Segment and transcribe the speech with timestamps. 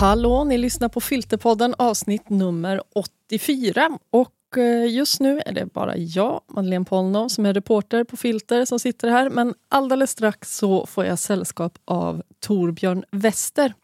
[0.00, 2.82] Hallå, ni lyssnar på Filterpodden avsnitt nummer
[3.30, 3.98] 84.
[4.10, 8.64] Och Eh, just nu är det bara jag, Madeleine Polnov, som är reporter på Filter
[8.64, 9.30] som sitter här.
[9.30, 13.74] Men alldeles strax så får jag sällskap av Torbjörn Wester.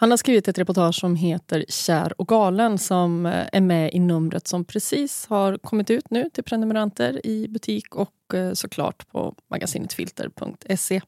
[0.00, 3.98] Han har skrivit ett reportage som heter Kär och galen som eh, är med i
[3.98, 9.34] numret som precis har kommit ut nu till prenumeranter i butik och eh, såklart på
[9.50, 11.00] magasinetfilter.se.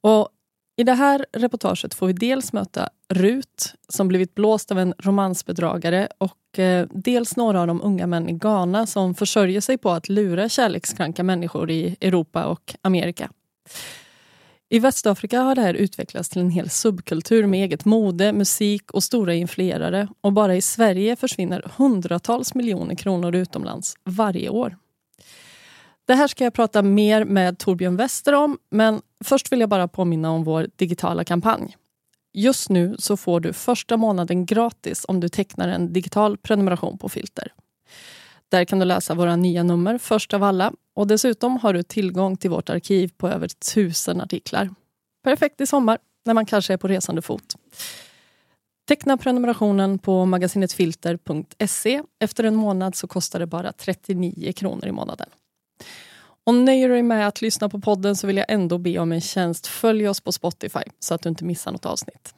[0.00, 0.28] Och
[0.76, 6.08] i det här reportaget får vi dels möta Rut som blivit blåst av en romansbedragare
[6.18, 10.08] och eh, dels några av de unga män i Ghana som försörjer sig på att
[10.08, 13.30] lura kärlekskranka människor i Europa och Amerika.
[14.70, 19.02] I Västafrika har det här utvecklats till en hel subkultur med eget mode, musik och
[19.02, 20.08] stora influerare.
[20.20, 24.76] Och bara i Sverige försvinner hundratals miljoner kronor utomlands varje år.
[26.06, 29.88] Det här ska jag prata mer med Torbjörn Wester om, men först vill jag bara
[29.88, 31.76] påminna om vår digitala kampanj.
[32.32, 37.08] Just nu så får du första månaden gratis om du tecknar en digital prenumeration på
[37.08, 37.52] Filter.
[38.48, 42.36] Där kan du läsa våra nya nummer först av alla och dessutom har du tillgång
[42.36, 44.70] till vårt arkiv på över tusen artiklar.
[45.24, 47.56] Perfekt i sommar när man kanske är på resande fot.
[48.88, 52.02] Teckna prenumerationen på magasinetfilter.se.
[52.20, 55.28] Efter en månad så kostar det bara 39 kronor i månaden.
[56.48, 59.12] Och nöjer du dig med att lyssna på podden så vill jag ändå be om
[59.12, 59.66] en tjänst.
[59.66, 62.34] Följ oss på Spotify så att du inte missar något avsnitt.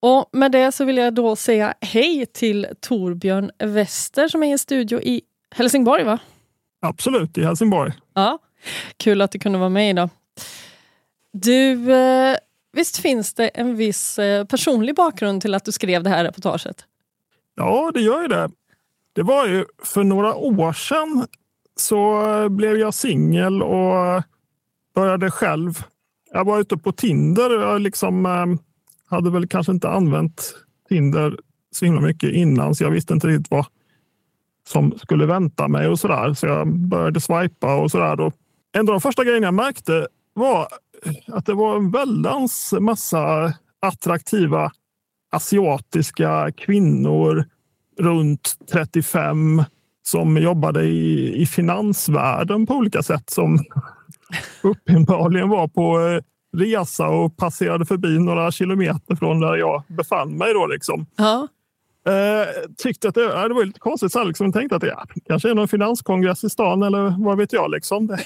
[0.00, 4.58] Och med det så vill jag då säga hej till Torbjörn Wester som är i
[4.58, 6.18] studio i Helsingborg va?
[6.80, 7.92] Absolut, i Helsingborg.
[8.14, 8.38] Ja,
[8.96, 10.10] Kul att du kunde vara med idag.
[11.32, 12.36] Du, eh,
[12.72, 16.84] visst finns det en viss eh, personlig bakgrund till att du skrev det här reportaget?
[17.54, 18.50] Ja, det gör ju det.
[19.12, 21.26] Det var ju för några år sedan
[21.80, 24.22] så blev jag singel och
[24.94, 25.82] började själv.
[26.32, 27.60] Jag var ute på Tinder.
[27.60, 28.46] Jag liksom, eh,
[29.06, 30.54] hade väl kanske inte använt
[30.88, 31.38] Tinder
[31.70, 33.66] så himla mycket innan så jag visste inte riktigt vad
[34.68, 36.34] som skulle vänta mig och så där.
[36.34, 38.32] Så jag började swipa och så där.
[38.72, 40.68] En av de första grejerna jag märkte var
[41.26, 44.72] att det var en väldans massa attraktiva
[45.30, 47.44] asiatiska kvinnor
[47.98, 49.62] runt 35
[50.08, 53.58] som jobbade i, i finansvärlden på olika sätt som
[54.62, 56.22] uppenbarligen var på eh,
[56.56, 60.54] resa och passerade förbi några kilometer från där jag befann mig.
[60.54, 61.06] Då, liksom.
[61.16, 61.48] Ja.
[62.12, 64.12] Eh, tyckte att det, det var lite konstigt.
[64.12, 67.52] Så liksom, tänkte att det ja, kanske är någon finanskongress i stan eller vad vet
[67.52, 67.70] jag.
[67.70, 68.16] Liksom.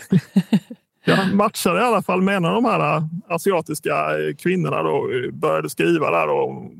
[1.04, 5.08] jag matchade i alla fall med en av de här eh, asiatiska eh, kvinnorna och
[5.32, 6.28] började skriva där.
[6.28, 6.72] Och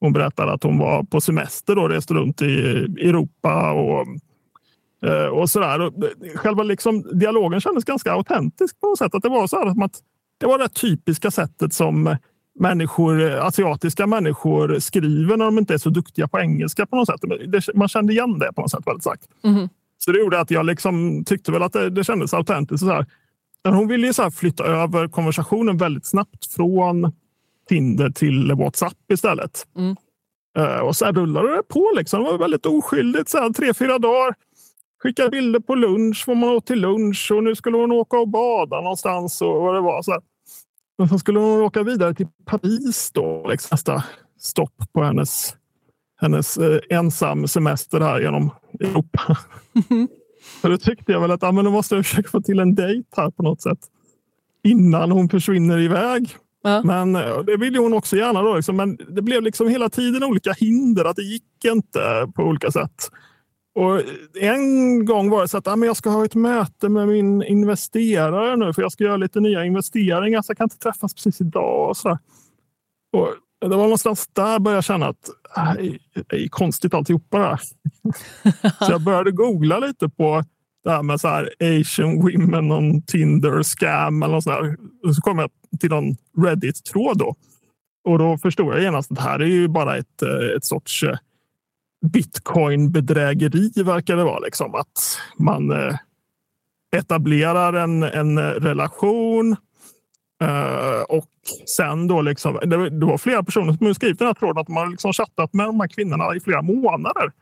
[0.00, 2.54] hon berättade att hon var på semester och reste runt i
[3.00, 4.06] Europa och
[5.32, 5.90] och sådär.
[6.36, 9.14] Själva liksom, dialogen kändes ganska autentisk på något sätt.
[9.14, 9.88] Att det var så att man,
[10.40, 12.16] det var det typiska sättet som
[12.58, 17.20] människor, asiatiska människor skriver när de inte är så duktiga på engelska på något sätt.
[17.74, 19.22] Man kände igen det på något sätt väldigt sagt.
[19.44, 19.68] Mm.
[19.98, 22.86] Så det gjorde att jag liksom tyckte väl att det, det kändes autentiskt.
[22.86, 23.06] Så här.
[23.64, 27.12] Hon ville ju så flytta över konversationen väldigt snabbt från
[27.68, 29.66] Tinder till WhatsApp istället.
[29.76, 29.96] Mm.
[30.82, 31.92] Och så rullade det på.
[31.96, 32.24] Liksom.
[32.24, 33.28] Det var väldigt oskyldigt.
[33.28, 34.34] Så här, tre, fyra dagar
[35.02, 38.28] skickade bilder på lunch, vad man åt till lunch och nu skulle hon åka och
[38.28, 40.02] bada någonstans och vad det var.
[40.02, 40.20] Så
[40.98, 44.04] Men så skulle hon åka vidare till Paris då, liksom, nästa
[44.38, 45.54] stopp på hennes,
[46.20, 48.50] hennes eh, ensam semester här genom
[48.80, 49.38] Europa.
[50.60, 52.74] Så då tyckte jag väl att ja, men då måste jag försöka få till en
[52.74, 53.78] dejt här på något sätt
[54.64, 56.36] innan hon försvinner iväg.
[56.62, 56.82] Ja.
[56.82, 58.42] Men eh, det ville hon också gärna.
[58.42, 58.76] Då, liksom.
[58.76, 61.04] Men det blev liksom hela tiden olika hinder.
[61.04, 63.10] att Det gick inte på olika sätt.
[63.74, 64.02] Och
[64.40, 67.42] en gång var det så att ah, men jag ska ha ett möte med min
[67.42, 71.40] investerare nu för jag ska göra lite nya investeringar så jag kan inte träffas precis
[71.40, 71.88] idag.
[71.88, 72.18] Och så
[73.12, 75.74] och det var någonstans där jag började känna att ah,
[76.28, 77.60] det är konstigt alltihopa det här.
[78.86, 80.44] så jag började googla lite på
[80.84, 84.80] det här med så här Asian women on Tinder scam eller något sånt
[85.16, 85.50] så kom jag
[85.80, 87.34] till någon Reddit-tråd då.
[88.04, 91.02] Och då förstod jag genast att det här är ju bara ett, eh, ett sorts
[91.02, 91.16] eh,
[92.06, 94.38] bitcoin-bedrägeri verkar det vara.
[94.38, 94.74] Liksom.
[94.74, 95.96] Att man eh,
[96.96, 99.56] etablerar en, en relation
[100.42, 101.28] eh, och
[101.66, 104.90] sen då liksom, det, det, var flera personer som skrivit den här tråden att man
[104.90, 107.32] liksom chattat med de här kvinnorna i flera månader.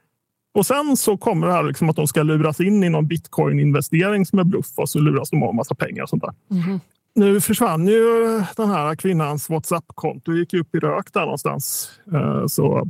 [0.55, 4.25] Och sen så kommer det här liksom att de ska luras in i någon bitcoin-investering
[4.25, 6.35] som är bluff och så luras de av en massa pengar och sånt där.
[6.51, 6.81] Mm.
[7.15, 11.91] nu försvann ju den här kvinnans WhatsApp-konto gick upp i rök där någonstans.
[12.13, 12.89] Eh, så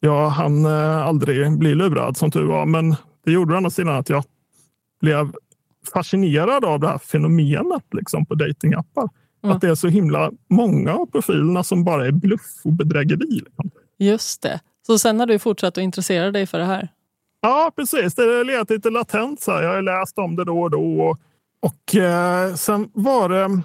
[0.00, 2.66] jag hann eh, aldrig bli lurad som tur var.
[2.66, 4.24] Men det gjorde å andra sidan att jag
[5.00, 5.32] blev
[5.92, 9.08] fascinerad av det här fenomenet liksom, på datingappar.
[9.42, 9.56] Mm.
[9.56, 13.30] Att det är så himla många av profilerna som bara är bluff och bedrägeri.
[13.30, 13.70] Liksom.
[13.98, 14.60] Just det.
[14.86, 16.88] Så sen har du fortsatt att intressera dig för det här?
[17.40, 18.14] Ja, precis.
[18.14, 19.40] Det har legat lite latent.
[19.40, 19.62] Så här.
[19.62, 21.00] Jag har läst om det då och då.
[21.00, 21.18] Och,
[21.60, 23.62] och eh, sen var det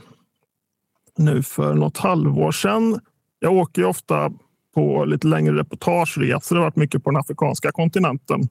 [1.17, 2.99] nu för något halvår sedan.
[3.39, 4.31] Jag åker ju ofta
[4.75, 6.56] på lite längre reportageresor.
[6.56, 8.42] Det har varit mycket på den afrikanska kontinenten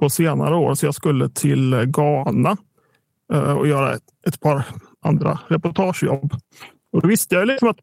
[0.00, 0.74] på senare år.
[0.74, 2.56] Så jag skulle till Ghana
[3.32, 4.64] eh, och göra ett, ett par
[5.02, 6.32] andra reportagejobb.
[6.92, 7.78] Och då visste jag liksom att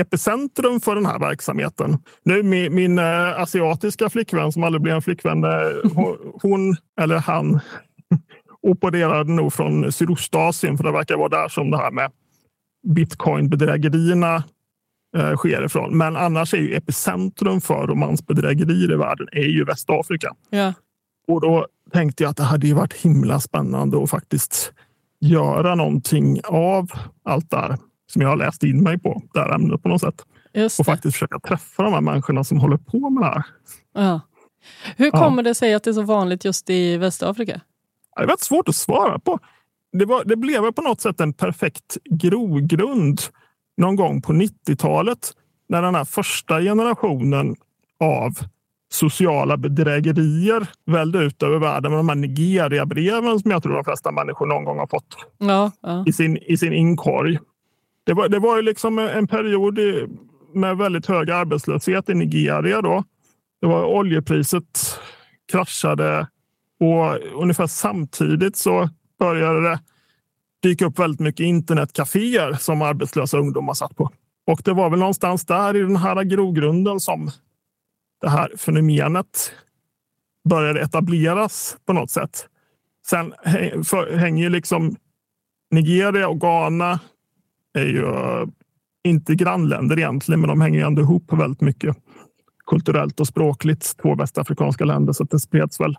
[0.00, 1.98] epicentrum för den här verksamheten.
[2.22, 5.50] Nu, min, min eh, asiatiska flickvän som aldrig blev en flickvän, eh,
[6.42, 7.60] hon, eller han
[8.62, 12.10] opererade nog från Sydostasien för det verkar vara där som det här med
[12.88, 14.44] bitcoinbedrägerierna
[15.16, 15.98] äh, sker ifrån.
[15.98, 20.34] Men annars är ju epicentrum för romansbedrägerier i världen är ju Västafrika.
[20.50, 20.72] Ja.
[21.28, 24.72] Och då tänkte jag att det hade varit himla spännande att faktiskt
[25.20, 26.90] göra någonting av
[27.24, 27.78] allt det här
[28.12, 30.24] som jag har läst in mig på, det här ämnet på något sätt.
[30.78, 33.44] Och faktiskt försöka träffa de här människorna som håller på med det här.
[33.94, 34.20] Ja.
[34.96, 35.48] Hur kommer ja.
[35.48, 37.60] det sig att det är så vanligt just i Västafrika?
[38.16, 39.38] Det är väldigt svårt att svara på.
[39.92, 43.20] Det, var, det blev på något sätt en perfekt grogrund
[43.78, 45.32] någon gång på 90-talet
[45.68, 47.56] när den här första generationen
[48.00, 48.32] av
[48.90, 54.12] sociala bedrägerier välde ut över världen med de här Nigeria-breven som jag tror de flesta
[54.12, 56.04] människor någon gång har fått ja, ja.
[56.06, 57.38] I, sin, i sin inkorg.
[58.04, 59.78] Det var, det var ju liksom en period
[60.54, 62.82] med väldigt hög arbetslöshet i Nigeria.
[62.82, 63.04] Då.
[63.60, 65.00] Det var oljepriset
[65.52, 66.26] kraschade
[66.80, 68.88] och ungefär samtidigt så
[69.18, 69.80] började det
[70.62, 74.10] dyka upp väldigt mycket internetcaféer som arbetslösa ungdomar satt på.
[74.46, 77.30] Och det var väl någonstans där i den här grogrunden som
[78.20, 79.52] det här fenomenet
[80.48, 82.46] började etableras på något sätt.
[83.06, 83.34] Sen
[84.12, 84.96] hänger liksom
[85.70, 87.00] Nigeria och Ghana
[87.74, 88.46] är ju eh,
[89.04, 91.96] inte grannländer egentligen, men de hänger ändå ihop väldigt mycket
[92.66, 93.96] kulturellt och språkligt.
[94.02, 95.96] Två västafrikanska länder, så det spreds väl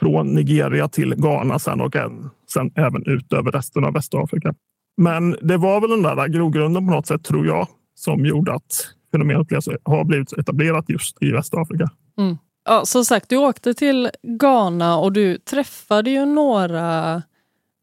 [0.00, 4.54] från Nigeria till Ghana sen och en, sen även ut över resten av Västafrika.
[4.96, 8.94] Men det var väl den där grogrunden på något sätt, tror jag, som gjorde att
[9.12, 9.46] fenomenet
[9.84, 11.90] har blivit etablerat just i Västafrika.
[12.18, 12.38] Mm.
[12.64, 17.22] Ja, som sagt, du åkte till Ghana och du träffade ju några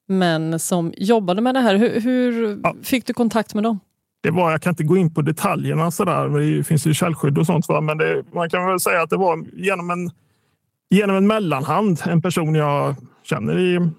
[0.07, 1.75] män som jobbade med det här.
[1.75, 2.75] Hur, hur ja.
[2.83, 3.79] fick du kontakt med dem?
[4.21, 6.29] Det var, jag kan inte gå in på detaljerna så där.
[6.29, 7.65] Det finns ju källskydd och sånt.
[7.69, 10.11] Men det, man kan väl säga att det var genom en,
[10.89, 13.89] genom en mellanhand, en person jag känner i,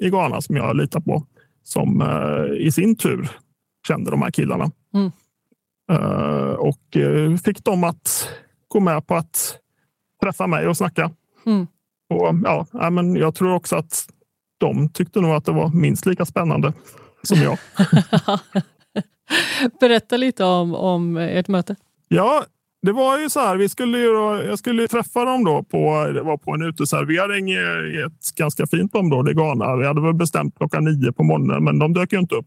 [0.00, 1.26] i Ghana som jag litar på,
[1.62, 3.30] som uh, i sin tur
[3.88, 4.70] kände de här killarna.
[4.94, 5.10] Mm.
[5.92, 8.28] Uh, och uh, fick dem att
[8.68, 9.58] gå med på att
[10.22, 11.10] träffa mig och snacka.
[11.46, 11.66] Mm.
[12.10, 14.08] Och, ja, men jag tror också att
[14.58, 16.72] de tyckte nog att det var minst lika spännande
[17.22, 17.58] som jag.
[19.80, 21.76] Berätta lite om, om ert möte.
[22.08, 22.44] Ja,
[22.82, 23.56] det var ju så här.
[23.56, 24.10] Vi skulle ju,
[24.48, 28.94] jag skulle träffa dem då på, det var på en uteservering i ett ganska fint
[28.94, 29.76] område i Ghana.
[29.76, 32.46] Vi hade väl bestämt klockan nio på morgonen, men de dök ju inte upp.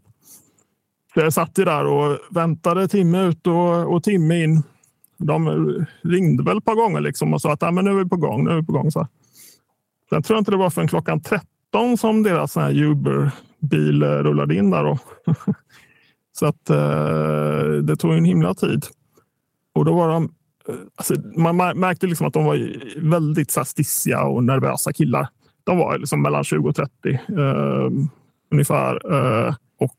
[1.13, 4.63] Så jag satt ju där och väntade timme ut och, och timme in.
[5.17, 5.49] De
[6.03, 8.43] ringde väl ett par gånger liksom och sa att men nu är vi på gång.
[8.43, 8.91] Nu är vi på gång.
[8.91, 9.07] Så.
[10.09, 14.69] Sen tror jag inte det var förrän klockan 13 13 som deras Uber-bil rullade in
[14.69, 14.83] där.
[14.83, 14.97] Då.
[16.33, 18.85] så att eh, det tog en himla tid.
[19.73, 20.23] Och då var de
[20.67, 22.73] eh, Alltså, man märkte liksom att de var
[23.09, 25.27] väldigt så stissiga och nervösa killar.
[25.63, 27.89] De var liksom mellan 20 och 30 eh,
[28.51, 29.13] ungefär.
[29.13, 29.97] Eh, och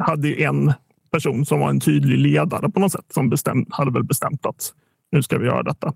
[0.00, 0.72] hade en
[1.12, 4.72] person som var en tydlig ledare på något sätt som bestäm, hade väl bestämt att
[5.12, 5.92] nu ska vi göra detta.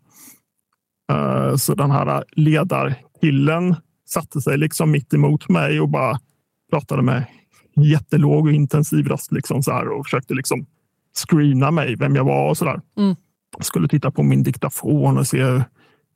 [1.13, 3.75] Eh, så den här ledarkillen
[4.09, 6.21] satte sig liksom mitt emot mig och bara
[6.71, 7.25] pratade med
[7.77, 10.67] jättelåg och intensiv röst liksom så här och försökte liksom
[11.15, 12.81] screena mig vem jag var och så där.
[12.99, 13.17] Mm.
[13.61, 15.63] Skulle titta på min diktafon och se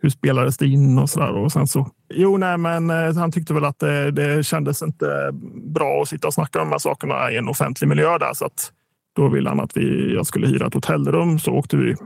[0.03, 1.33] hur spelades det in och så där.
[1.33, 5.31] Och sen så, jo, nej, men eh, han tyckte väl att det, det kändes inte
[5.75, 8.35] bra att sitta och snacka om de här sakerna i en offentlig miljö där.
[8.35, 8.73] Så att
[9.17, 11.39] då ville han att vi, jag skulle hyra ett hotellrum.
[11.39, 11.97] Så åkte vi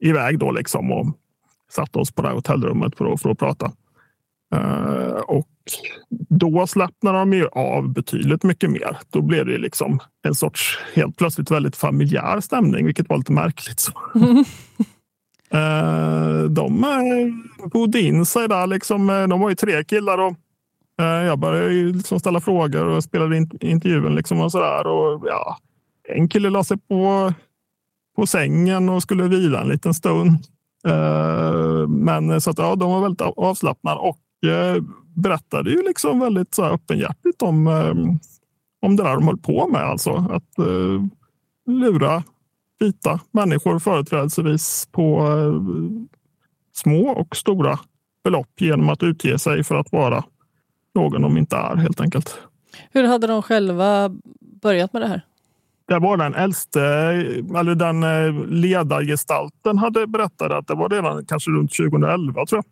[0.00, 1.06] iväg då liksom och
[1.70, 3.72] satte oss på det här hotellrummet för att, för att prata.
[4.54, 5.48] Uh, och
[6.28, 8.98] då slappnade de ju av betydligt mycket mer.
[9.10, 13.80] Då blev det liksom en sorts helt plötsligt väldigt familjär stämning, vilket var lite märkligt.
[13.80, 13.92] Så.
[14.14, 14.36] Mm.
[15.54, 18.66] uh, de uh, bodde in sig där.
[18.66, 20.34] Liksom, de var ju tre killar och
[21.00, 24.86] Eh, jag började liksom ställa frågor och spelade in intervjun liksom och sådär.
[24.86, 25.56] Och ja,
[26.08, 27.32] en kille la sig på,
[28.16, 30.30] på sängen och skulle vila en liten stund.
[30.86, 34.25] Eh, men så att ja, de var väldigt avslappnade och eh,
[35.14, 37.66] berättade ju liksom väldigt så här öppenhjärtigt om,
[38.82, 39.82] om det där de höll på med.
[39.82, 40.66] Alltså att
[41.66, 42.22] lura
[42.78, 45.26] vita människor företrädesvis på
[46.72, 47.78] små och stora
[48.24, 50.24] belopp genom att utge sig för att vara
[50.94, 52.38] någon de inte är helt enkelt.
[52.90, 54.10] Hur hade de själva
[54.62, 55.20] börjat med det här?
[55.88, 56.82] Det var den äldste,
[57.58, 62.64] eller den eh, ledargestalten hade berättat att det var redan kanske runt 2011 tror jag.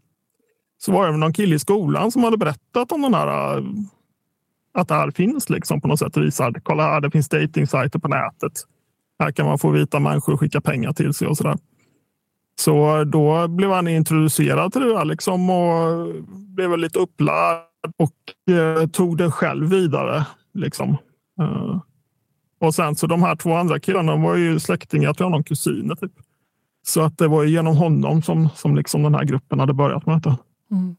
[0.78, 3.64] Så var det någon kille i skolan som hade berättat om den här eh,
[4.74, 6.60] att det här finns liksom på något sätt och.
[6.62, 8.52] Kolla här, det finns dejtingsajter på nätet.
[9.18, 11.56] Här kan man få vita människor att skicka pengar till sig och sådär.
[12.58, 17.60] Så då blev han introducerad till det där liksom och blev lite upplärd
[17.96, 20.26] och eh, tog det själv vidare.
[20.54, 20.96] Liksom.
[21.40, 21.80] Eh,
[22.60, 25.94] och sen så de här två andra killarna var ju släktingar till honom, kusiner.
[25.94, 26.12] Typ.
[26.86, 30.16] Så att det var genom honom som, som liksom den här gruppen hade börjat med
[30.16, 30.38] detta.
[30.74, 30.96] Mm.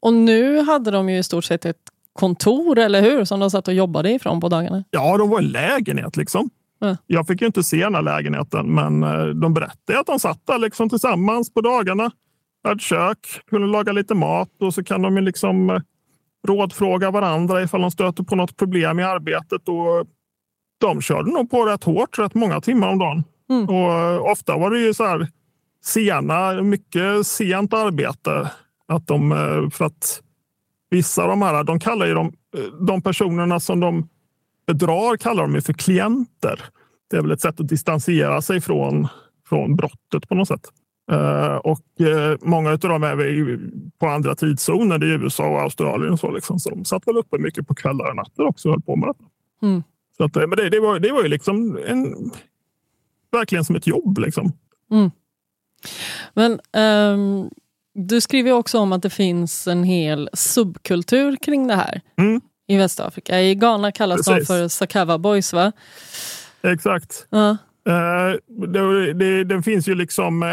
[0.00, 3.24] Och nu hade de ju i stort sett ett kontor, eller hur?
[3.24, 4.84] Som de satt och jobbade ifrån på dagarna.
[4.90, 6.50] Ja, de var en lägenhet liksom.
[6.82, 6.96] Mm.
[7.06, 10.46] Jag fick ju inte se den här lägenheten, men eh, de berättade att de satt
[10.46, 12.10] där liksom tillsammans på dagarna.
[12.64, 13.18] Hade kök,
[13.50, 15.80] kunde laga lite mat och så kan de ju liksom eh,
[16.48, 19.68] rådfråga varandra ifall de stöter på något problem i arbetet.
[19.68, 20.06] Och
[20.80, 23.24] de körde nog på rätt hårt, rätt många timmar om dagen.
[23.50, 23.68] Mm.
[23.68, 25.28] Och eh, ofta var det ju så här
[25.84, 28.50] sena, mycket sent arbete.
[28.88, 29.30] Att de,
[29.72, 30.22] för att
[30.90, 32.32] vissa av de här, de kallar ju de,
[32.86, 34.08] de personerna som de
[34.66, 36.64] bedrar kallar de ju för klienter.
[37.10, 39.08] Det är väl ett sätt att distansera sig från,
[39.48, 40.68] från brottet på något sätt.
[41.12, 41.80] Uh, och
[42.40, 43.60] många av dem är
[43.98, 46.12] på andra tidszoner i USA och Australien.
[46.12, 46.58] Och så, liksom.
[46.58, 49.08] så de satt väl uppe mycket på kvällar och nätter också och höll på med
[49.08, 49.24] detta.
[49.62, 49.82] Mm.
[50.16, 52.30] Så att, eh, men det, det, var, det var ju liksom en,
[53.32, 54.18] verkligen som ett jobb.
[54.18, 54.52] Liksom.
[54.90, 55.10] Mm.
[56.34, 56.60] Men
[57.12, 57.50] um,
[57.98, 62.00] du skriver också om att det finns en hel subkultur kring det här.
[62.18, 63.40] Mm i Västafrika.
[63.40, 64.48] I Ghana kallas Precis.
[64.48, 65.72] de för Sakava Boys va?
[66.62, 67.26] Exakt.
[67.30, 67.56] Ja.
[67.88, 70.48] Uh, det, det, det, finns ju liksom uh,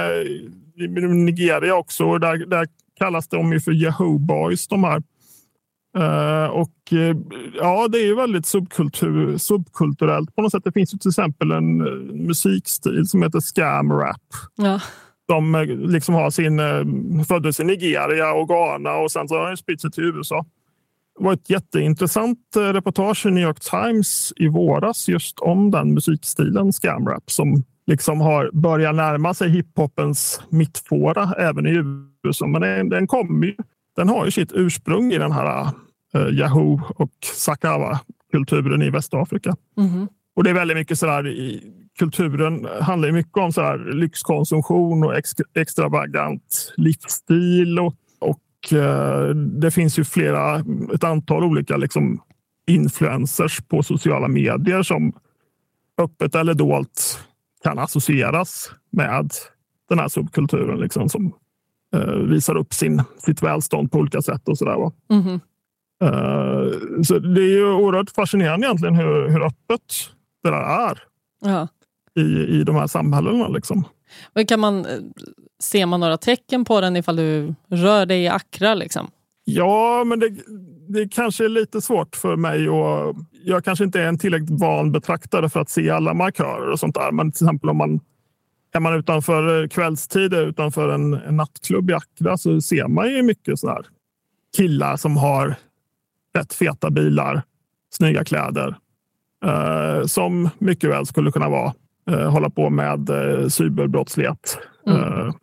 [0.84, 2.06] i Nigeria också.
[2.06, 5.04] Och där, där kallas de ju för Yahoo Boys de här.
[5.98, 6.74] Uh, och
[7.54, 10.64] ja, det är ju väldigt subkultur, subkulturellt på något sätt.
[10.64, 11.78] Det finns ju till exempel en
[12.28, 14.22] musikstil som heter scam rap.
[14.56, 14.82] Ja.
[15.28, 19.50] De eh, liksom har sin, eh, föddes i Nigeria och Ghana och sen så har
[19.50, 20.46] de spritt sig till USA.
[21.18, 25.94] Det var ett jätteintressant eh, reportage i New York Times i våras just om den
[25.94, 31.84] musikstilen scamrap som liksom har börjat närma sig hiphopens mittfåra även i
[32.24, 32.48] USA.
[32.48, 33.56] Men den, den, kommer ju,
[33.96, 35.70] den har ju sitt ursprung i den här
[36.14, 39.56] eh, Yahoo och Sakawa-kulturen i Västafrika.
[39.78, 40.08] Mm.
[40.36, 41.64] Och det är väldigt mycket så där i
[42.00, 47.96] kulturen handlar mycket om så här lyxkonsumtion och ex, extravagant livsstil och
[48.72, 50.64] Eh, det finns ju flera,
[50.94, 52.22] ett antal olika liksom
[52.68, 55.14] influencers på sociala medier som
[55.98, 57.20] öppet eller dolt
[57.64, 59.32] kan associeras med
[59.90, 61.34] den här subkulturen liksom, som
[61.96, 64.92] uh, visar upp sin, sitt välstånd på olika sätt och sådär.
[65.12, 65.40] Mm.
[66.04, 69.82] Uh, så det är ju oerhört fascinerande egentligen hur, hur öppet
[70.46, 71.04] det där är
[71.42, 71.68] ja.
[72.16, 72.22] i,
[72.60, 73.48] i de här samhällena.
[73.48, 73.84] Liksom.
[74.48, 74.86] kan man
[75.60, 78.74] Ser man några tecken på den ifall du rör dig i Accra?
[78.74, 79.08] Liksom?
[79.46, 80.30] Ja, men det,
[80.88, 82.70] det kanske är lite svårt för mig.
[82.70, 86.80] Och jag kanske inte är en tillräckligt van betraktare för att se alla markörer och
[86.80, 87.12] sånt där.
[87.12, 88.00] Men till exempel om man
[88.76, 93.60] är man utanför kvällstid utanför en, en nattklubb i Accra så ser man ju mycket
[93.60, 93.86] sådär
[94.58, 95.56] killar som har
[96.36, 97.42] rätt feta bilar,
[97.90, 98.76] snygga kläder eh,
[100.06, 101.74] som mycket väl skulle kunna vara
[102.12, 104.58] eh, hålla på med eh, cyberbrottslighet.
[104.88, 105.02] Mm.
[105.02, 105.34] Eh,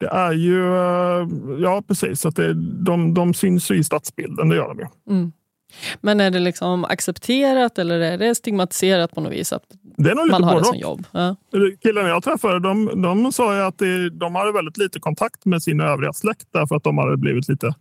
[0.00, 1.28] det är ju, eh,
[1.58, 2.54] ja precis, att det,
[2.84, 5.14] de, de syns ju i stadsbilden, det gör de ju.
[5.14, 5.32] Mm.
[6.00, 9.62] Men är det liksom accepterat eller är det stigmatiserat på något vis att
[9.96, 11.06] det är nog man har det som jobb?
[11.12, 11.36] Ja.
[11.82, 15.62] Killarna jag träffade de, de sa ju att det, de hade väldigt lite kontakt med
[15.62, 17.74] sin övriga släkt därför att de hade blivit lite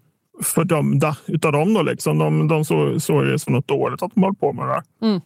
[0.44, 1.74] fördömda utav dem.
[1.74, 2.18] Då liksom.
[2.18, 5.08] De, de såg, såg det som något dåligt att de höll på med det där.
[5.08, 5.22] Mm.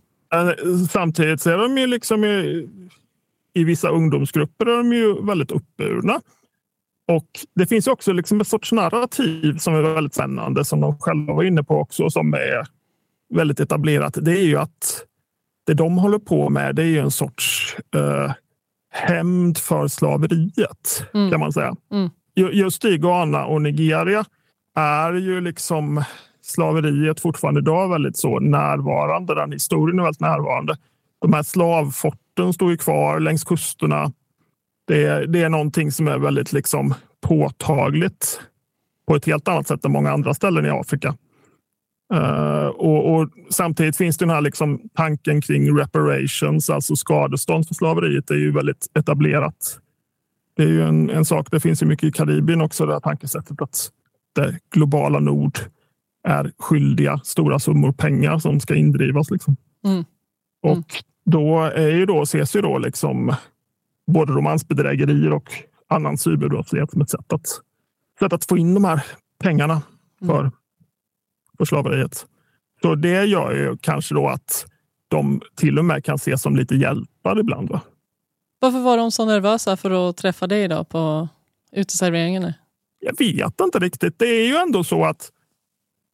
[0.89, 2.69] Samtidigt så är de ju liksom i,
[3.53, 6.21] i vissa ungdomsgrupper är de ju väldigt uppburna.
[7.07, 11.33] Och det finns också liksom ett sorts narrativ som är väldigt spännande som de själva
[11.33, 12.67] var inne på också som är
[13.33, 14.17] väldigt etablerat.
[14.21, 15.05] Det är ju att
[15.65, 18.31] det de håller på med det är ju en sorts eh,
[18.91, 21.31] hämnd för slaveriet mm.
[21.31, 21.75] kan man säga.
[21.91, 22.09] Mm.
[22.35, 24.25] Just i Ghana och Nigeria
[24.75, 26.03] är ju liksom
[26.45, 29.35] slaveriet fortfarande idag väldigt så närvarande.
[29.35, 30.77] Den historien är väldigt närvarande.
[31.21, 34.11] De här slavforten står ju kvar längs kusterna.
[34.87, 38.41] Det är, det är någonting som är väldigt liksom påtagligt
[39.07, 41.15] på ett helt annat sätt än många andra ställen i Afrika.
[42.13, 48.31] Uh, och, och, Samtidigt finns den här liksom tanken kring reparations, alltså skadestånd för slaveriet,
[48.31, 49.79] är ju väldigt etablerat.
[50.55, 52.99] Det är ju en, en sak, det finns ju mycket i Karibien också, det här
[52.99, 53.89] tankesättet att
[54.35, 55.59] det globala nord
[56.23, 59.31] är skyldiga stora summor pengar som ska indrivas.
[59.31, 59.55] Liksom.
[59.85, 59.95] Mm.
[59.95, 60.79] Mm.
[60.79, 63.35] Och då är ju då, ses ju då liksom
[64.07, 65.51] både romansbedrägerier och
[65.87, 67.47] annan cyberbrottslighet som ett sätt att,
[68.19, 69.05] sätt att få in de här
[69.39, 69.81] pengarna
[70.25, 70.51] för, mm.
[71.57, 72.25] för slaveriet.
[72.81, 74.65] Så det gör ju kanske då att
[75.07, 77.69] de till och med kan ses som lite hjältar ibland.
[77.69, 77.81] Va?
[78.59, 81.27] Varför var de så nervösa för att träffa dig då på
[81.71, 82.53] uteserveringarna?
[82.99, 84.19] Jag vet inte riktigt.
[84.19, 85.31] Det är ju ändå så att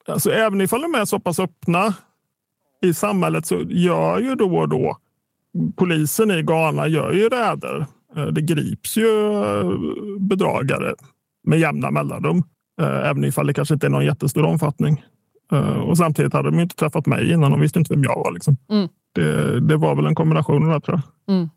[0.10, 1.94] alltså, även ifall de är så pass öppna
[2.82, 4.98] i samhället så gör ju då och då
[5.76, 7.86] polisen i Ghana gör ju räder.
[8.16, 9.70] Eh, det grips ju eh,
[10.20, 10.94] bedragare
[11.44, 12.44] med jämna mellanrum,
[12.82, 15.04] eh, även ifall det kanske inte är någon jättestor omfattning.
[15.86, 17.52] Och samtidigt hade de inte träffat mig innan.
[17.52, 18.32] De visste inte vem jag var.
[18.32, 18.58] Liksom.
[18.72, 18.88] Mm.
[19.16, 21.36] Det, det, var väl en kombination där tror jag.
[21.36, 21.50] Mm.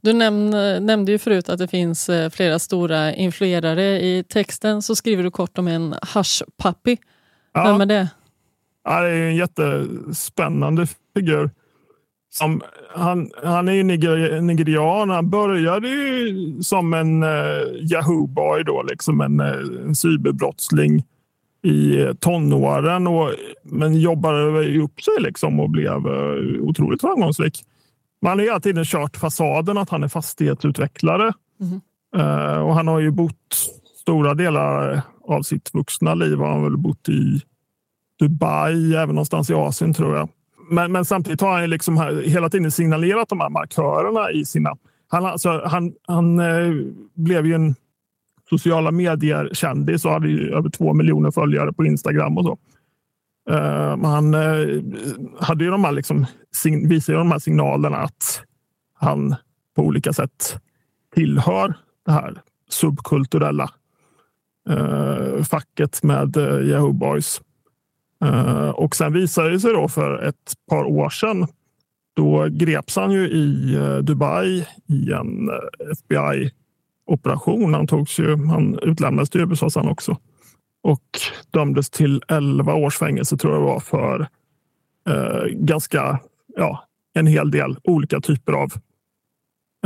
[0.00, 4.82] Du nämnde, nämnde ju förut att det finns flera stora influerare i texten.
[4.82, 6.96] Så skriver du kort om en hash-pappy.
[7.52, 7.64] Ja.
[7.64, 8.10] Vem är det?
[8.84, 11.50] Ja, det är en jättespännande figur.
[12.30, 12.62] Som,
[12.94, 15.10] han, han är ju niger, nigerian.
[15.10, 17.28] Han började ju som en uh,
[17.92, 21.04] Yahoo-boy, då, liksom en, uh, en cyberbrottsling
[21.62, 23.06] i tonåren.
[23.06, 23.30] Och,
[23.62, 27.64] men jobbade upp sig liksom och blev uh, otroligt framgångsrik.
[28.22, 31.32] Man har hela tiden kört fasaden att han är fastighetsutvecklare.
[31.60, 31.80] Mm.
[32.64, 33.56] Och han har ju bott
[34.00, 37.42] stora delar av sitt vuxna liv har han väl bott i
[38.18, 40.28] Dubai, även någonstans i Asien tror jag.
[40.70, 44.76] Men, men samtidigt har han liksom hela tiden signalerat de här markörerna i sina...
[45.08, 46.72] Han, alltså, han, han eh,
[47.14, 47.74] blev ju en
[48.50, 52.58] sociala medier-kändis och hade över två miljoner följare på Instagram och så.
[53.50, 54.82] Uh, han uh,
[55.40, 56.26] hade ju de här liksom,
[56.64, 58.42] visade de här signalerna att
[58.94, 59.34] han
[59.76, 60.56] på olika sätt
[61.14, 61.74] tillhör
[62.06, 63.70] det här subkulturella
[64.68, 67.40] eh, facket med eh, Yahoo Boys.
[68.24, 71.46] Eh, och sen visade det sig då för ett par år sedan.
[72.16, 76.50] Då greps han ju i eh, Dubai i en eh, FBI
[77.06, 77.74] operation.
[77.74, 80.16] Han, togs ju, han utlämnades till USA sen också
[80.82, 81.08] och
[81.50, 84.28] dömdes till 11 års fängelse tror jag var för
[85.08, 86.20] eh, ganska,
[86.56, 88.72] ja, en hel del olika typer av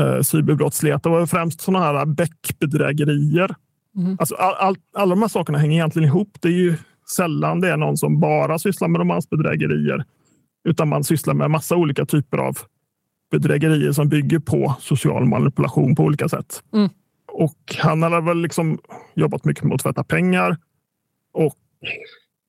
[0.01, 1.03] eh, cyberbrottslighet.
[1.03, 3.55] Det var främst sådana här bäckbedrägerier.
[3.97, 4.17] Mm.
[4.21, 6.29] Alltså, all, all, alla de här sakerna hänger egentligen ihop.
[6.41, 6.77] Det är ju
[7.17, 10.05] sällan det är någon som bara sysslar med romansbedrägerier,
[10.69, 12.59] utan man sysslar med massa olika typer av
[13.31, 16.63] bedrägerier som bygger på social manipulation på olika sätt.
[16.75, 16.89] Mm.
[17.33, 18.79] Och han hade väl liksom
[19.15, 20.57] jobbat mycket med att tvätta pengar
[21.33, 21.55] och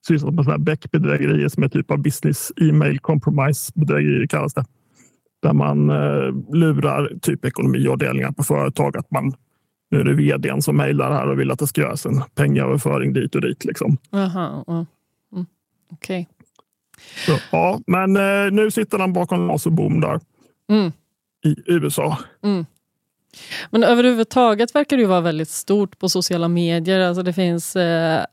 [0.08, 4.66] sysslat med sådana bedrägerier som är typ av business e-mail compromise bedrägerier kallas det.
[5.42, 9.34] Där man eh, lurar typ ekonomiavdelningar på företag att man
[9.90, 13.14] nu är det vdn som mejlar här och vill att det ska göras en pengaöverföring
[13.14, 13.66] dit och dit.
[13.66, 13.98] Liksom.
[14.12, 14.84] Aha, uh,
[15.34, 15.46] mm.
[15.92, 16.26] Okay.
[17.52, 20.20] Ja, men eh, nu sitter han bakom las och bom där
[20.70, 20.92] mm.
[21.46, 22.18] i USA.
[22.44, 22.66] Mm.
[23.70, 27.00] Men överhuvudtaget verkar det ju vara väldigt stort på sociala medier.
[27.00, 28.26] Alltså det finns eh,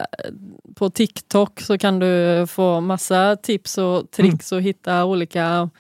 [0.75, 4.59] På TikTok så kan du få massa tips och tricks mm.
[4.59, 5.71] och hitta olika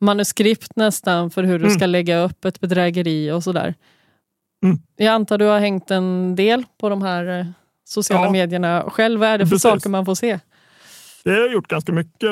[0.00, 1.74] manuskript nästan för hur du mm.
[1.74, 3.74] ska lägga upp ett bedrägeri och sådär.
[4.64, 4.78] Mm.
[4.96, 7.46] Jag antar du har hängt en del på de här eh,
[7.84, 8.30] sociala ja.
[8.30, 9.20] medierna själv.
[9.20, 9.62] Vad är det för Precis.
[9.62, 10.38] saker man får se?
[11.24, 12.30] Det har gjort ganska mycket.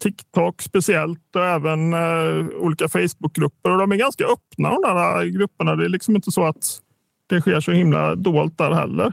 [0.00, 3.70] TikTok speciellt och även uh, olika Facebookgrupper.
[3.70, 5.76] Och de är ganska öppna de där grupperna.
[5.76, 6.80] Det är liksom inte så att
[7.26, 9.12] det sker så himla dolt där heller.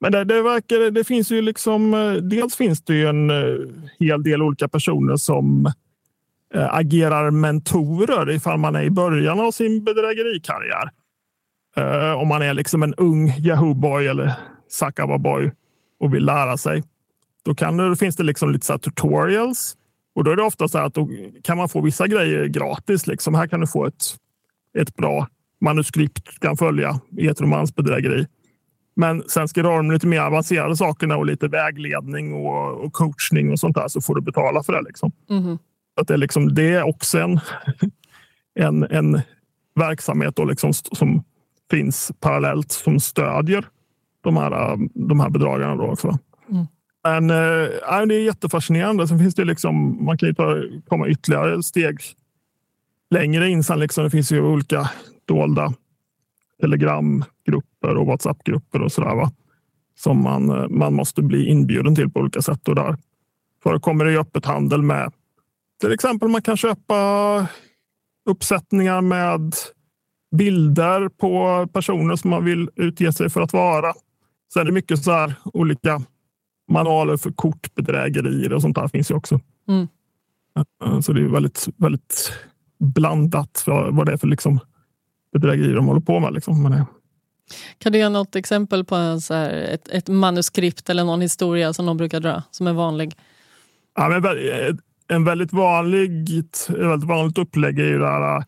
[0.00, 3.30] Men det, det, verkar, det finns ju liksom, eh, dels finns det ju en
[3.98, 5.72] hel del olika personer som
[6.54, 10.90] agerar mentorer ifall man är i början av sin bedrägerikarriär.
[12.16, 14.34] Om man är liksom en ung Yahoo-boy eller
[14.68, 15.52] Sakava-boy
[16.00, 16.82] och vill lära sig.
[17.42, 19.76] Då, kan, då finns det liksom lite så tutorials
[20.14, 20.96] och då är det ofta så att
[21.42, 23.06] kan man få vissa grejer gratis.
[23.06, 23.34] Liksom.
[23.34, 24.16] Här kan du få ett,
[24.78, 25.28] ett bra
[25.60, 28.26] manuskript du kan följa i ett romansbedrägeri.
[28.96, 32.92] Men sen ska du ha de lite mer avancerade sakerna och lite vägledning och, och
[32.92, 34.82] coachning och sånt där så får du betala för det.
[34.82, 35.12] Liksom.
[35.30, 35.58] Mm.
[36.00, 37.40] Att det, är liksom, det är också en,
[38.54, 39.20] en, en
[39.74, 41.24] verksamhet då liksom, som
[41.70, 43.64] finns parallellt som stödjer
[44.20, 44.76] de här,
[45.08, 45.76] de här bedragarna.
[45.76, 46.18] Då också.
[46.50, 46.66] Mm.
[47.04, 49.08] Men äh, det är jättefascinerande.
[49.08, 50.56] Sen finns det liksom, man kan ju ta,
[50.88, 52.00] komma ytterligare steg
[53.10, 53.64] längre in.
[53.64, 54.90] Sen liksom, det finns ju olika
[55.24, 55.74] dolda
[56.60, 59.14] telegramgrupper och Whatsappgrupper och sådär.
[59.14, 59.32] Va?
[59.96, 62.68] Som man, man måste bli inbjuden till på olika sätt.
[62.68, 62.96] Och där
[63.62, 65.12] förekommer det öppet handel med
[65.80, 67.46] till exempel man kan köpa
[68.26, 69.54] uppsättningar med
[70.36, 73.92] bilder på personer som man vill utge sig för att vara.
[74.52, 76.02] Sen är det mycket så här olika
[76.70, 79.40] manualer för kortbedrägerier och sånt där finns ju också.
[79.68, 79.88] Mm.
[81.02, 82.32] Så det är väldigt, väldigt
[82.78, 84.60] blandat för vad det är för liksom
[85.32, 86.32] bedrägerier de håller på med.
[86.32, 86.62] Liksom.
[86.62, 86.84] Men,
[87.78, 91.72] kan du ge något exempel på en så här, ett, ett, manuskript eller någon historia
[91.72, 93.14] som de brukar dra som är vanlig?
[93.94, 94.24] Ja, men
[95.08, 96.28] en väldigt, vanlig,
[96.68, 98.44] väldigt vanligt upplägg är ju det här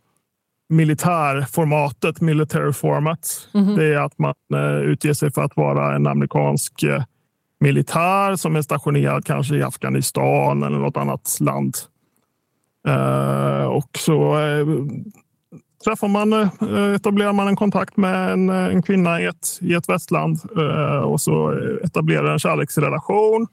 [0.72, 3.48] militärformatet, military format.
[3.54, 3.76] Mm -hmm.
[3.76, 7.02] Det är att man uh, utger sig för att vara en amerikansk uh,
[7.60, 11.76] militär som är stationerad kanske i Afghanistan eller något annat land.
[12.88, 14.36] Uh, och så
[15.84, 16.32] träffar man,
[16.94, 20.38] etablerar man en kontakt med en, en kvinna i ett, i ett västland
[21.04, 21.52] och så
[21.84, 23.46] etablerar en kärleksrelation.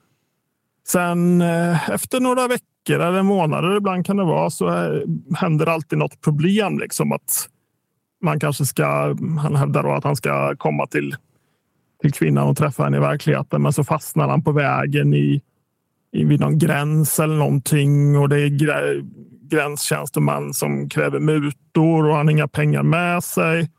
[0.90, 5.02] Sen eh, efter några veckor eller månader ibland kan det vara så eh,
[5.36, 6.80] händer alltid något problem.
[6.80, 7.50] Liksom att
[8.22, 11.16] man kanske ska, han hävdar då att han ska komma till,
[12.02, 15.42] till kvinnan och träffa henne i verkligheten men så fastnar han på vägen i,
[16.12, 19.06] i vid någon gräns eller någonting och det är grä,
[19.50, 23.70] gränstjänsteman som kräver mutor och han har inga pengar med sig.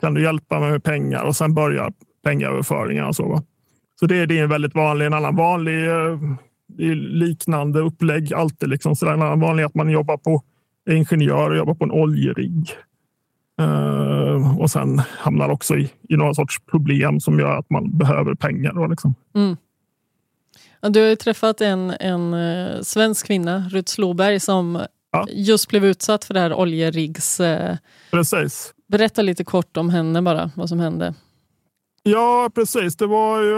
[0.00, 1.24] Kan du hjälpa mig med pengar?
[1.24, 1.92] Och sen börjar
[2.24, 3.42] pengaöverföringar Och så,
[4.00, 6.18] så det, det är väldigt vanlig, en annan vanlig eh,
[6.94, 8.68] liknande upplägg alltid.
[8.68, 8.96] Liksom.
[8.96, 10.42] Så det är vanligt att man jobbar på
[10.90, 12.70] ingenjör och jobbar på en oljerigg.
[13.60, 18.34] Uh, och sen hamnar också i, i några sorts problem som gör att man behöver
[18.34, 18.72] pengar.
[18.72, 19.14] Då, liksom.
[19.34, 19.56] mm.
[20.80, 25.26] ja, du har ju träffat en, en uh, svensk kvinna, Ruth Sloberg, som ja.
[25.30, 27.40] just blev utsatt för det här oljeriggs...
[27.40, 27.76] Uh,
[28.10, 28.74] Precis.
[28.88, 31.14] Berätta lite kort om henne bara, vad som hände.
[32.02, 32.96] Ja, precis.
[32.96, 33.54] Det var ju,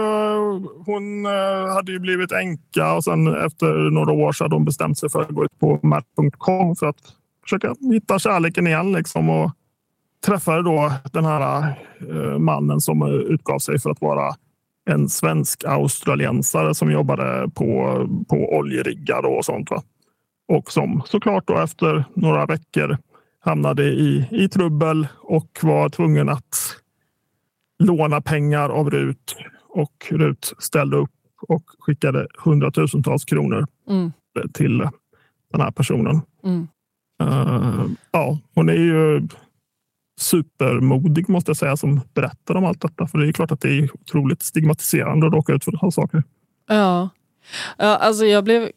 [0.85, 4.97] hon eh, hade ju blivit änka och sen efter några år så hade hon bestämt
[4.97, 6.97] sig för att gå ut på Matt.com för att
[7.43, 8.91] försöka hitta kärleken igen.
[8.91, 9.51] Liksom, och
[10.25, 11.73] träffade då den här
[12.09, 14.35] eh, mannen som utgav sig för att vara
[14.89, 17.97] en svensk australiensare som jobbade på,
[18.29, 19.71] på oljeriggar och sånt.
[19.71, 19.83] Va?
[20.47, 22.97] Och som såklart då efter några veckor
[23.39, 26.82] hamnade i, i trubbel och var tvungen att
[27.79, 29.35] låna pengar av RUT
[29.69, 31.11] och RUT ställde upp
[31.47, 34.11] och skickade hundratusentals kronor mm.
[34.53, 34.77] till
[35.51, 36.21] den här personen.
[36.43, 36.67] Mm.
[37.23, 39.27] Uh, ja, hon är ju
[40.19, 43.07] supermodig måste jag säga som berättar om allt detta.
[43.07, 46.23] För det är klart att det är otroligt stigmatiserande att råka ut för sådana saker.
[46.67, 47.09] Ja.
[47.77, 48.69] ja, alltså jag blev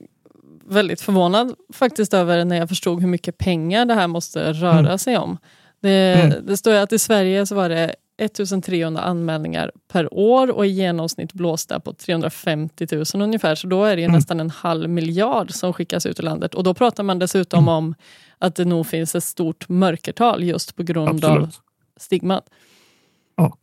[0.65, 4.99] väldigt förvånad faktiskt över när jag förstod hur mycket pengar det här måste röra mm.
[4.99, 5.39] sig om.
[5.83, 6.47] Det, mm.
[6.47, 11.33] det står att i Sverige så var det 1300 anmälningar per år och i genomsnitt
[11.33, 13.55] blåsta på 350 000 ungefär.
[13.55, 14.15] Så då är det mm.
[14.15, 16.55] nästan en halv miljard som skickas ut i landet.
[16.55, 17.75] Och då pratar man dessutom mm.
[17.75, 17.95] om
[18.39, 21.43] att det nog finns ett stort mörkertal just på grund Absolut.
[21.43, 21.55] av
[21.97, 22.45] stigmat.
[23.37, 23.57] Ja,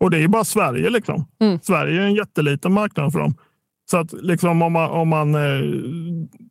[0.00, 1.26] och det är ju bara Sverige liksom.
[1.40, 1.58] Mm.
[1.62, 3.34] Sverige är en jätteliten marknad för dem.
[3.90, 5.60] Så att liksom om man, om man eh,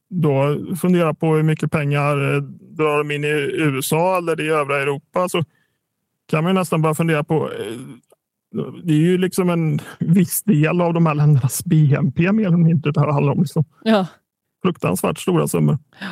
[0.10, 2.42] då funderar på hur mycket pengar eh,
[2.78, 5.44] drar de in i USA eller i övriga Europa så
[6.30, 7.52] kan man nästan börja fundera på.
[7.52, 7.78] Eh,
[8.84, 12.92] det är ju liksom en viss del av de här ländernas BNP mer eller mindre
[12.92, 13.40] det här handlar om.
[13.40, 13.64] Liksom.
[13.84, 14.08] Ja.
[14.64, 15.78] Fruktansvärt stora summor.
[16.02, 16.08] Ja.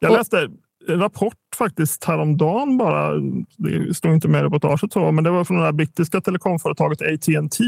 [0.00, 0.48] Jag läste
[0.88, 3.12] en rapport faktiskt häromdagen bara.
[3.56, 7.02] Det står inte med i reportaget, så, men det var från det här brittiska telekomföretaget
[7.02, 7.64] AT&T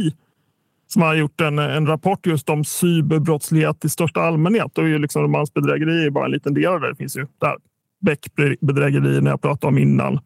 [0.87, 4.79] som har gjort en, en rapport just om cyberbrottslighet i största allmänhet.
[4.79, 6.89] Och ju liksom romansbedrägeri är bara en liten del av det.
[6.89, 7.57] Det finns ju där
[8.01, 10.21] Beck-bedrägeri när jag pratade om innan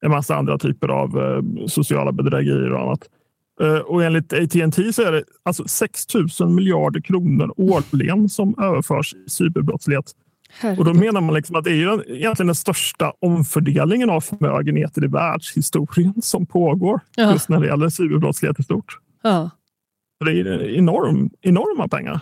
[0.00, 3.08] en massa andra typer av eh, sociala bedrägerier och annat.
[3.60, 6.04] Eh, och enligt AT&T så är det alltså 6
[6.40, 10.12] 000 miljarder kronor årligen som överförs i cyberbrottslighet.
[10.60, 10.78] Herregud.
[10.78, 15.06] Och då menar man liksom att det är egentligen den största omfördelningen av förmögenheter i
[15.06, 17.32] världshistorien som pågår ja.
[17.32, 18.98] just när det gäller cyberbrottslighet i stort.
[19.22, 19.50] Ja.
[20.24, 22.20] Det är enorm, enorma pengar.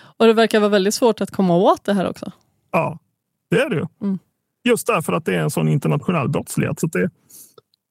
[0.00, 2.32] Och det verkar vara väldigt svårt att komma åt det här också.
[2.70, 2.98] Ja,
[3.50, 3.86] det är det ju.
[4.02, 4.18] Mm
[4.64, 6.80] just därför att det är en sån internationell brottslighet.
[6.80, 7.10] Så det,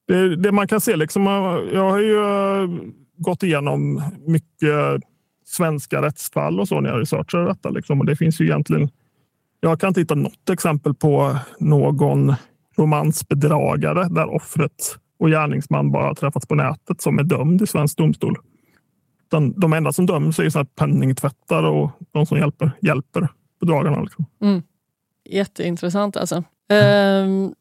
[0.08, 1.26] det, det, man kan se, liksom,
[1.72, 2.68] jag har ju eh,
[3.16, 5.02] gått igenom mycket
[5.46, 7.70] svenska rättsfall och så när jag researchar detta.
[7.70, 8.00] Liksom.
[8.00, 8.88] Och det finns ju egentligen,
[9.60, 12.34] jag kan inte hitta något exempel på någon
[12.76, 18.36] romansbedragare där offret och gärningsman bara träffats på nätet som är dömd i svensk domstol.
[19.30, 23.28] Den, de enda som döms är så penningtvättare och de som hjälper, hjälper
[23.60, 24.02] bedragarna.
[24.02, 24.26] Liksom.
[24.42, 24.62] Mm.
[25.24, 26.44] Jätteintressant alltså.
[26.70, 27.54] Mm.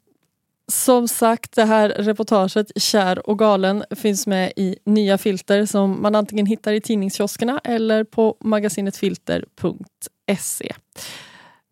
[0.67, 6.15] Som sagt, det här reportaget Kär och galen finns med i Nya filter som man
[6.15, 10.73] antingen hittar i tidningskioskerna eller på magasinetfilter.se.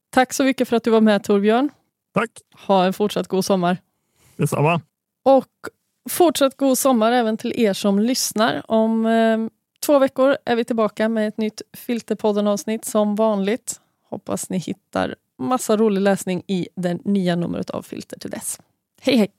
[0.10, 1.70] Tack så mycket för att du var med Torbjörn.
[2.14, 2.32] Tack.
[2.68, 3.78] Ha en fortsatt god sommar.
[4.36, 4.82] Detsamma.
[5.24, 5.48] Och
[6.10, 8.72] fortsatt god sommar även till er som lyssnar.
[8.72, 9.38] Om eh,
[9.86, 13.82] två veckor är vi tillbaka med ett nytt Filterpodden-avsnitt som vanligt.
[14.10, 18.60] Hoppas ni hittar massa rolig läsning i det nya numret av Filter till dess.
[19.02, 19.32] Hej hej!